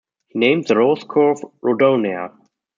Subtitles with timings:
[0.29, 2.33] He named the rose curve "rhodonea".